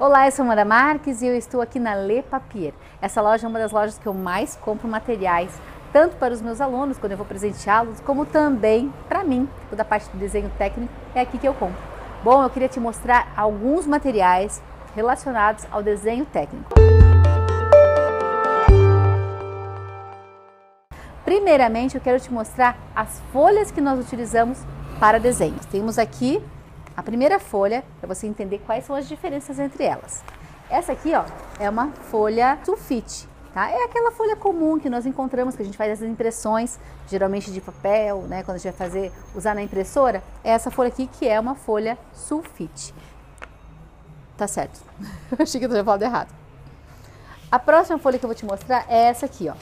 [0.00, 2.72] Olá, eu sou Amanda Marques e eu estou aqui na Le Papier.
[3.00, 5.52] Essa loja é uma das lojas que eu mais compro materiais,
[5.92, 9.84] tanto para os meus alunos, quando eu vou presenteá-los, como também para mim, toda a
[9.84, 11.78] parte do desenho técnico é aqui que eu compro.
[12.24, 14.62] Bom, eu queria te mostrar alguns materiais
[14.96, 16.70] relacionados ao desenho técnico.
[21.24, 24.58] Primeiramente, eu quero te mostrar as folhas que nós utilizamos
[24.98, 25.64] para desenhos.
[25.66, 26.42] Temos aqui
[26.96, 30.22] a primeira folha, para você entender quais são as diferenças entre elas.
[30.68, 31.24] Essa aqui, ó,
[31.58, 33.70] é uma folha sulfite, tá?
[33.70, 37.60] É aquela folha comum que nós encontramos, que a gente faz as impressões, geralmente de
[37.60, 38.42] papel, né?
[38.42, 41.54] Quando a gente vai fazer, usar na impressora, é essa folha aqui que é uma
[41.54, 42.94] folha sulfite.
[44.36, 44.80] Tá certo.
[45.38, 46.34] Achei que eu tinha falado errado.
[47.50, 49.54] A próxima folha que eu vou te mostrar é essa aqui, ó.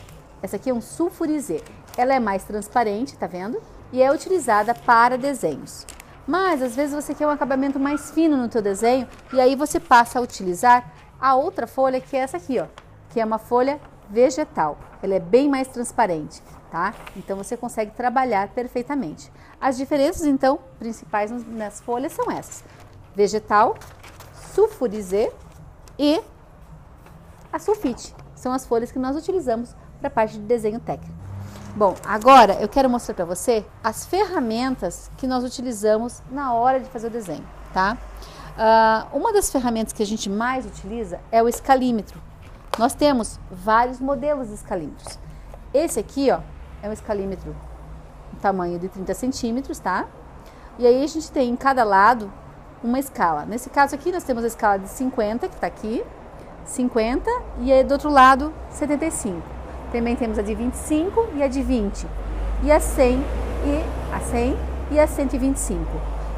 [0.43, 1.63] Essa aqui é um sulfurizê.
[1.97, 3.61] Ela é mais transparente, tá vendo?
[3.93, 5.85] E é utilizada para desenhos.
[6.27, 9.81] Mas às vezes você quer um acabamento mais fino no teu desenho e aí você
[9.81, 12.67] passa a utilizar a outra folha que é essa aqui, ó,
[13.11, 14.79] que é uma folha vegetal.
[15.03, 16.95] Ela é bem mais transparente, tá?
[17.17, 19.31] Então você consegue trabalhar perfeitamente.
[19.61, 22.65] As diferenças então principais nas folhas são essas:
[23.15, 23.77] vegetal,
[24.55, 25.33] sulfurizê
[25.99, 26.21] e
[27.53, 28.15] a sulfite.
[28.35, 31.20] São as folhas que nós utilizamos para a parte de desenho técnico.
[31.75, 36.89] Bom, agora eu quero mostrar para você as ferramentas que nós utilizamos na hora de
[36.89, 37.97] fazer o desenho, tá?
[38.57, 42.21] Uh, uma das ferramentas que a gente mais utiliza é o escalímetro.
[42.77, 45.17] Nós temos vários modelos de escalímetros.
[45.73, 46.41] Esse aqui, ó,
[46.83, 47.55] é um escalímetro
[48.43, 50.07] tamanho de 30 centímetros, tá?
[50.77, 52.33] E aí a gente tem em cada lado
[52.83, 53.45] uma escala.
[53.45, 56.03] Nesse caso aqui, nós temos a escala de 50, que está aqui,
[56.65, 59.60] 50, e aí do outro lado, 75.
[59.93, 62.07] Também temos a de 25 e a de 20.
[62.63, 63.25] E a 100
[63.65, 64.57] e a 100
[64.93, 65.81] e a 125.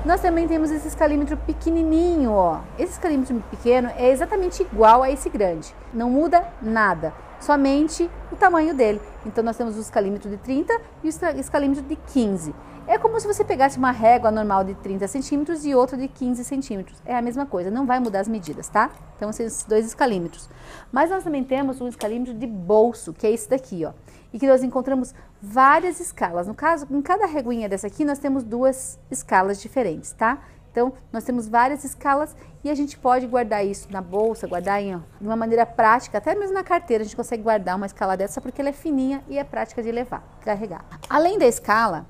[0.05, 2.59] Nós também temos esse escalímetro pequenininho, ó.
[2.79, 5.75] Esse escalímetro pequeno é exatamente igual a esse grande.
[5.95, 9.01] Não muda nada, somente o tamanho dele.
[9.25, 10.73] Então nós temos o escalímetro de 30
[11.05, 12.53] e o escalímetro de 15.
[12.87, 16.45] É como se você pegasse uma régua normal de 30 centímetros e outra de 15
[16.45, 17.01] centímetros.
[17.07, 18.91] É a mesma coisa, não vai mudar as medidas, tá?
[19.17, 20.51] Então, esses dois escalímetros.
[20.91, 23.93] Mas nós também temos um escalímetro de bolso, que é esse daqui, ó.
[24.33, 26.49] E que nós encontramos várias escalas.
[26.49, 30.39] No caso, em cada reguinha dessa aqui, nós temos duas escalas diferentes, tá?
[30.73, 34.97] Então, nós temos várias escalas e a gente pode guardar isso na bolsa, guardar em,
[34.97, 38.17] ó, de uma maneira prática, até mesmo na carteira, a gente consegue guardar uma escala
[38.17, 40.83] dessa porque ela é fininha e é prática de levar, carregar.
[41.11, 42.07] Além da escala,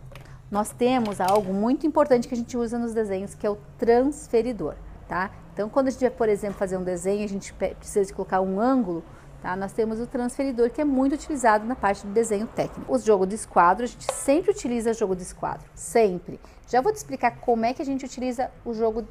[0.52, 4.74] nós temos algo muito importante que a gente usa nos desenhos, que é o transferidor,
[5.08, 5.30] tá?
[5.54, 8.42] Então, quando a gente vai, por exemplo, fazer um desenho, a gente precisa de colocar
[8.42, 9.02] um ângulo,
[9.40, 9.56] tá?
[9.56, 12.92] Nós temos o transferidor, que é muito utilizado na parte do desenho técnico.
[12.92, 16.38] O jogo de esquadro, a gente sempre utiliza jogo de esquadro, sempre.
[16.68, 19.08] Já vou te explicar como é que a gente utiliza o jogo,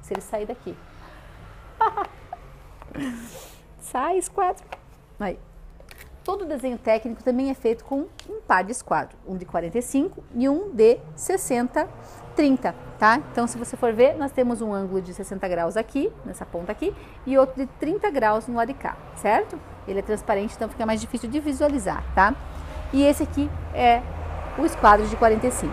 [0.00, 0.74] se ele sair daqui.
[3.78, 4.64] Sai, esquadro.
[5.20, 5.38] Aí.
[6.26, 10.48] Todo desenho técnico também é feito com um par de esquadro, um de 45 e
[10.48, 11.88] um de 60,
[12.34, 13.20] 30, tá?
[13.30, 16.72] Então, se você for ver, nós temos um ângulo de 60 graus aqui, nessa ponta
[16.72, 16.92] aqui,
[17.24, 19.56] e outro de 30 graus no lado de cá, certo?
[19.86, 22.34] Ele é transparente, então fica mais difícil de visualizar, tá?
[22.92, 24.02] E esse aqui é
[24.58, 25.72] o esquadro de 45.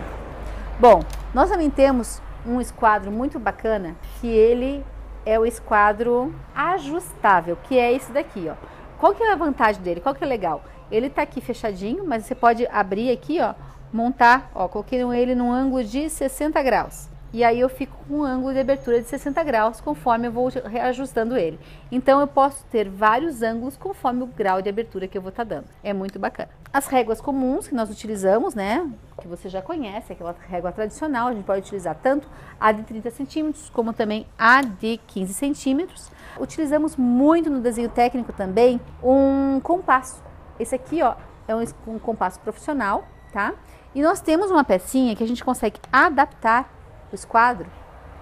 [0.78, 1.02] Bom,
[1.34, 4.86] nós também temos um esquadro muito bacana, que ele
[5.26, 8.54] é o esquadro ajustável, que é esse daqui, ó.
[8.98, 10.00] Qual que é a vantagem dele?
[10.00, 10.62] Qual que é legal?
[10.90, 13.54] Ele tá aqui fechadinho, mas você pode abrir aqui, ó,
[13.92, 17.08] montar, ó, coloquei ele num ângulo de 60 graus.
[17.32, 20.48] E aí eu fico com um ângulo de abertura de 60 graus conforme eu vou
[20.48, 21.58] reajustando ele.
[21.90, 25.44] Então eu posso ter vários ângulos conforme o grau de abertura que eu vou estar
[25.44, 25.66] tá dando.
[25.82, 26.63] É muito bacana.
[26.74, 28.84] As réguas comuns que nós utilizamos, né,
[29.20, 32.26] que você já conhece, aquela régua tradicional, a gente pode utilizar tanto
[32.58, 36.10] a de 30 centímetros como também a de 15 centímetros.
[36.36, 40.20] Utilizamos muito no desenho técnico também um compasso.
[40.58, 41.14] Esse aqui, ó,
[41.46, 43.52] é um, um compasso profissional, tá?
[43.94, 46.68] E nós temos uma pecinha que a gente consegue adaptar
[47.12, 47.68] o esquadro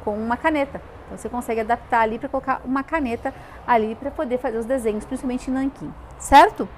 [0.05, 0.79] com uma caneta.
[1.07, 3.33] Então você consegue adaptar ali para colocar uma caneta
[3.67, 6.69] ali para poder fazer os desenhos, principalmente em nanquim, certo?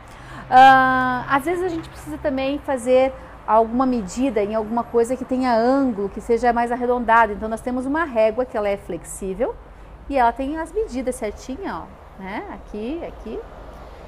[0.51, 3.13] Uh, às vezes a gente precisa também fazer
[3.47, 7.33] alguma medida em alguma coisa que tenha ângulo, que seja mais arredondado.
[7.33, 9.55] Então nós temos uma régua que ela é flexível,
[10.09, 12.45] e ela tem as medidas certinha, ó, né?
[12.53, 13.41] Aqui, aqui.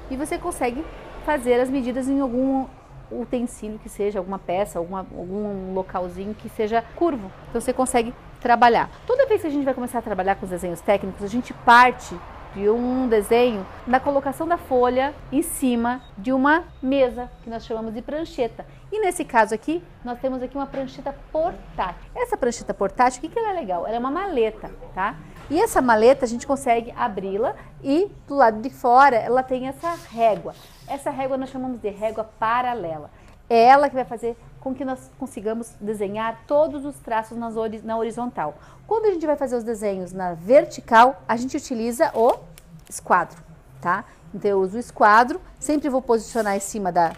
[0.09, 0.85] E você consegue
[1.25, 2.65] fazer as medidas em algum
[3.11, 7.31] utensílio que seja, alguma peça, alguma, algum localzinho que seja curvo.
[7.49, 8.89] Então você consegue trabalhar.
[9.05, 11.53] Toda vez que a gente vai começar a trabalhar com os desenhos técnicos, a gente
[11.53, 12.17] parte
[12.57, 17.93] de um desenho da colocação da folha em cima de uma mesa que nós chamamos
[17.93, 18.65] de prancheta.
[18.91, 22.09] E nesse caso aqui, nós temos aqui uma prancheta portátil.
[22.15, 23.85] Essa prancheta portátil, o que, que ela é legal?
[23.85, 25.15] Ela é uma maleta, tá?
[25.51, 29.93] E essa maleta a gente consegue abri-la e do lado de fora ela tem essa
[30.09, 30.55] régua.
[30.87, 33.11] Essa régua nós chamamos de régua paralela.
[33.47, 34.35] É ela que vai fazer
[34.67, 37.37] com que nós consigamos desenhar todos os traços
[37.83, 38.55] na horizontal.
[38.85, 42.33] Quando a gente vai fazer os desenhos na vertical, a gente utiliza o
[42.89, 43.37] esquadro,
[43.81, 44.03] tá?
[44.33, 47.13] Então eu uso o esquadro, sempre vou posicionar em cima da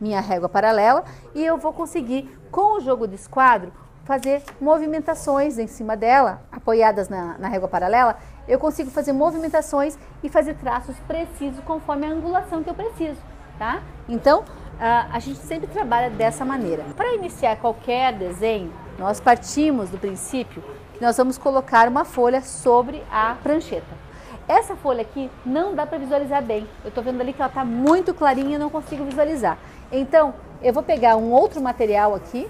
[0.00, 1.04] minha régua paralela
[1.34, 3.72] e eu vou conseguir, com o jogo de esquadro,
[4.04, 8.16] fazer movimentações em cima dela, apoiadas na, na régua paralela,
[8.46, 13.20] eu consigo fazer movimentações e fazer traços precisos conforme a angulação que eu preciso,
[13.58, 13.82] tá?
[14.08, 14.44] Então,
[14.80, 16.84] a, a gente sempre trabalha dessa maneira.
[16.96, 20.62] Para iniciar qualquer desenho, nós partimos do princípio
[20.94, 24.06] que nós vamos colocar uma folha sobre a prancheta.
[24.48, 26.66] Essa folha aqui não dá para visualizar bem.
[26.84, 29.58] Eu estou vendo ali que ela está muito clarinha e não consigo visualizar.
[29.90, 32.48] Então, eu vou pegar um outro material aqui,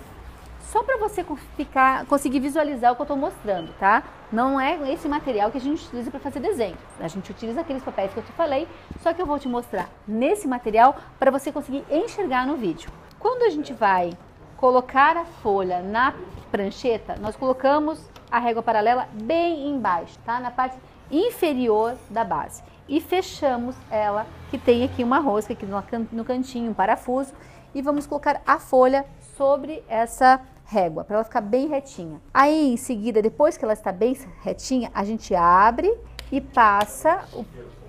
[0.66, 1.24] só para você
[1.56, 4.02] ficar, conseguir visualizar o que eu estou mostrando, tá?
[4.32, 6.76] Não é esse material que a gente utiliza para fazer desenho.
[7.00, 8.66] A gente utiliza aqueles papéis que eu te falei,
[9.00, 12.90] só que eu vou te mostrar nesse material para você conseguir enxergar no vídeo.
[13.18, 14.10] Quando a gente vai
[14.56, 16.14] colocar a folha na
[16.50, 20.40] prancheta, nós colocamos a régua paralela bem embaixo, tá?
[20.40, 20.76] Na parte
[21.10, 22.62] inferior da base.
[22.88, 25.66] E fechamos ela, que tem aqui uma rosca aqui
[26.12, 27.32] no cantinho, um parafuso,
[27.74, 29.04] e vamos colocar a folha
[29.36, 32.20] sobre essa régua, para ela ficar bem retinha.
[32.34, 35.96] Aí, em seguida, depois que ela está bem retinha, a gente abre
[36.30, 37.24] e passa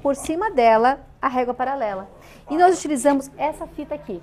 [0.02, 2.08] por cima dela a régua paralela.
[2.50, 4.22] E nós utilizamos essa fita aqui,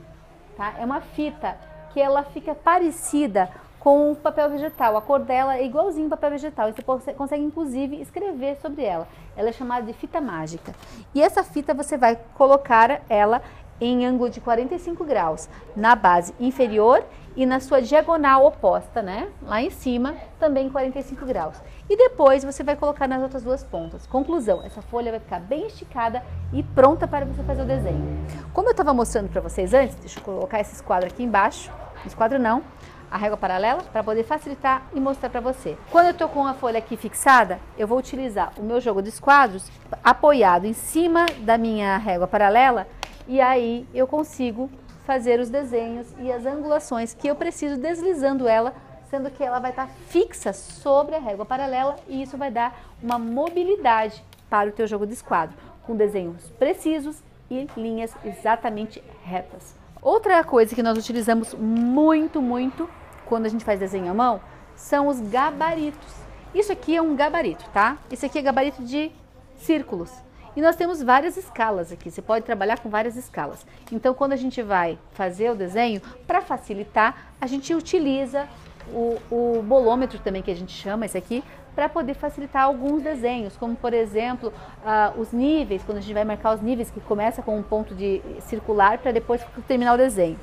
[0.56, 0.74] tá?
[0.78, 1.58] É uma fita
[1.92, 3.50] que ela fica parecida
[3.84, 4.96] com o papel vegetal.
[4.96, 6.70] A cor dela é igualzinho papel vegetal.
[6.70, 9.06] E você consegue, inclusive, escrever sobre ela.
[9.36, 10.74] Ela é chamada de fita mágica.
[11.14, 13.42] E essa fita você vai colocar ela
[13.80, 17.04] em ângulo de 45 graus na base inferior
[17.36, 19.28] e na sua diagonal oposta, né?
[19.42, 21.56] Lá em cima, também 45 graus.
[21.88, 24.06] E depois você vai colocar nas outras duas pontas.
[24.06, 26.22] Conclusão, essa folha vai ficar bem esticada
[26.52, 28.24] e pronta para você fazer o desenho.
[28.52, 31.72] Como eu estava mostrando para vocês antes, deixa eu colocar esse esquadro aqui embaixo.
[32.06, 32.62] Esquadro não,
[33.10, 35.76] a régua paralela, para poder facilitar e mostrar para você.
[35.90, 39.08] Quando eu estou com a folha aqui fixada, eu vou utilizar o meu jogo de
[39.08, 39.70] esquadros
[40.02, 42.86] apoiado em cima da minha régua paralela
[43.26, 44.70] e aí eu consigo
[45.04, 48.74] fazer os desenhos e as angulações que eu preciso deslizando ela,
[49.10, 53.18] sendo que ela vai estar fixa sobre a régua paralela e isso vai dar uma
[53.18, 59.74] mobilidade para o teu jogo de esquadro, com desenhos precisos e linhas exatamente retas.
[60.00, 62.88] Outra coisa que nós utilizamos muito, muito
[63.24, 64.40] quando a gente faz desenho à mão
[64.76, 66.14] são os gabaritos.
[66.54, 67.98] Isso aqui é um gabarito, tá?
[68.10, 69.10] Isso aqui é gabarito de
[69.56, 70.10] círculos.
[70.56, 73.66] E nós temos várias escalas aqui, você pode trabalhar com várias escalas.
[73.90, 78.46] Então, quando a gente vai fazer o desenho, para facilitar, a gente utiliza
[78.92, 81.42] o, o, bolômetro também, que a gente chama esse aqui,
[81.74, 84.52] para poder facilitar alguns desenhos, como por exemplo,
[84.84, 87.92] uh, os níveis, quando a gente vai marcar os níveis, que começa com um ponto
[87.92, 90.38] de circular para depois terminar o desenho.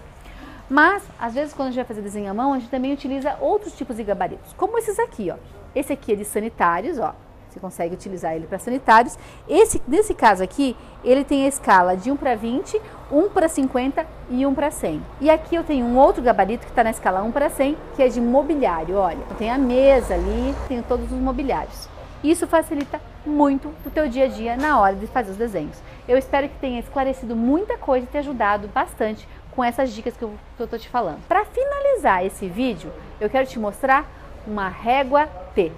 [0.70, 3.38] Mas, às vezes, quando a gente vai fazer desenho à mão, a gente também utiliza
[3.40, 5.38] outros tipos de gabaritos, como esses aqui, ó.
[5.74, 7.16] Esse aqui é de sanitários, ó,
[7.52, 9.18] você consegue utilizar ele para sanitários.
[9.48, 12.82] Esse, nesse caso aqui, ele tem a escala de 1 para 20,
[13.12, 15.02] 1 para 50 e 1 para 100.
[15.20, 18.04] E aqui eu tenho um outro gabarito que está na escala 1 para 100, que
[18.04, 18.96] é de mobiliário.
[18.96, 21.90] Olha, eu tenho a mesa ali, tenho todos os mobiliários.
[22.24, 25.78] Isso facilita muito o teu dia a dia na hora de fazer os desenhos.
[26.08, 30.24] Eu espero que tenha esclarecido muita coisa e te ajudado bastante com essas dicas que
[30.24, 31.20] eu estou te falando.
[31.28, 34.10] Para finalizar esse vídeo, eu quero te mostrar
[34.48, 35.72] uma régua T.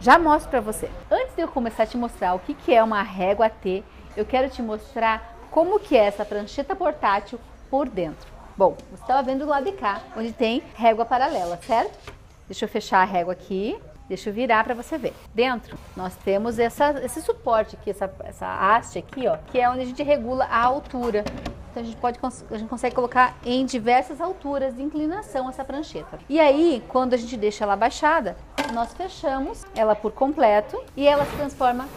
[0.00, 0.88] Já mostro para você.
[1.30, 3.84] Antes de eu começar a te mostrar o que, que é uma régua T,
[4.16, 7.38] eu quero te mostrar como que é essa prancheta portátil
[7.70, 8.28] por dentro.
[8.56, 12.12] Bom, você estava vendo do lado de cá, onde tem régua paralela, certo?
[12.48, 13.78] Deixa eu fechar a régua aqui.
[14.08, 15.14] Deixa eu virar para você ver.
[15.32, 19.82] Dentro, nós temos essa, esse suporte aqui, essa, essa haste aqui, ó, que é onde
[19.82, 21.22] a gente regula a altura.
[21.70, 26.18] Então a gente pode a gente consegue colocar em diversas alturas de inclinação essa prancheta.
[26.28, 28.36] E aí, quando a gente deixa ela abaixada,
[28.74, 31.88] nós fechamos ela por completo e ela se transforma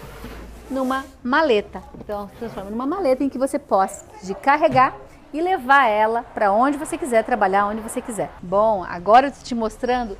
[0.70, 1.84] numa maleta.
[2.00, 4.96] Então, se transforma numa maleta em que você possa de carregar
[5.34, 8.30] e levar ela para onde você quiser trabalhar, onde você quiser.
[8.42, 10.16] Bom, agora eu estou te mostrando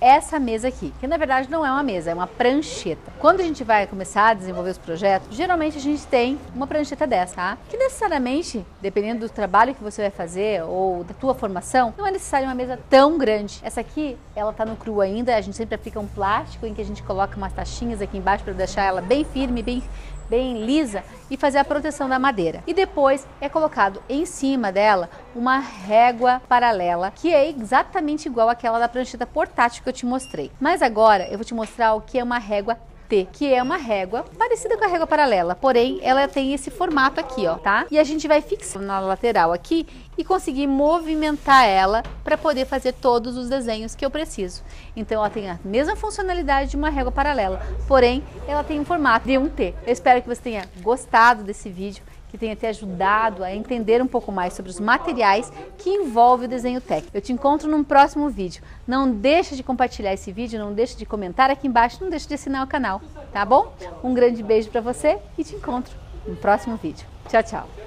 [0.00, 3.12] essa mesa aqui, que na verdade não é uma mesa, é uma prancheta.
[3.18, 7.06] Quando a gente vai começar a desenvolver os projetos, geralmente a gente tem uma prancheta
[7.06, 7.58] dessa, tá?
[7.68, 12.10] Que necessariamente, dependendo do trabalho que você vai fazer ou da tua formação, não é
[12.10, 13.60] necessário uma mesa tão grande.
[13.62, 16.80] Essa aqui, ela tá no cru ainda, a gente sempre aplica um plástico em que
[16.80, 19.82] a gente coloca umas taxinhas aqui embaixo para deixar ela bem firme, bem
[20.28, 22.62] bem lisa e fazer a proteção da madeira.
[22.66, 28.78] E depois é colocado em cima dela uma régua paralela, que é exatamente igual àquela
[28.78, 30.50] da prancheta portátil que eu te mostrei.
[30.60, 33.76] Mas agora eu vou te mostrar o que é uma régua T, que é uma
[33.76, 37.86] régua parecida com a régua paralela, porém ela tem esse formato aqui, ó, tá?
[37.90, 39.86] E a gente vai fixar na lateral aqui
[40.18, 44.62] e conseguir movimentar ela para poder fazer todos os desenhos que eu preciso.
[44.96, 49.26] Então ela tem a mesma funcionalidade de uma régua paralela, porém ela tem um formato
[49.26, 49.74] de um T.
[49.86, 54.06] Eu espero que você tenha gostado desse vídeo que tenha te ajudado a entender um
[54.06, 57.16] pouco mais sobre os materiais que envolve o desenho técnico.
[57.16, 58.62] Eu te encontro num próximo vídeo.
[58.86, 62.34] Não deixe de compartilhar esse vídeo, não deixe de comentar aqui embaixo, não deixe de
[62.34, 63.00] assinar o canal,
[63.32, 63.72] tá bom?
[64.02, 65.94] Um grande beijo para você e te encontro
[66.26, 67.06] no próximo vídeo.
[67.28, 67.86] Tchau, tchau!